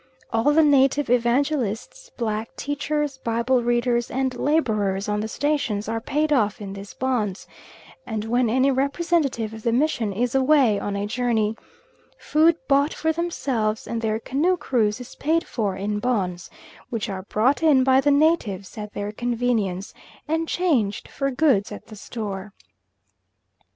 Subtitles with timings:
[0.33, 6.33] All the native evangelists, black teachers, Bible readers and labourers on the stations are paid
[6.33, 7.45] off in these bons;
[8.03, 11.55] and when any representative of the mission is away on a journey,
[12.17, 16.49] food bought for themselves and their canoe crews is paid for in bons,
[16.89, 19.93] which are brought in by the natives at their convenience,
[20.27, 22.53] and changed for goods at the store.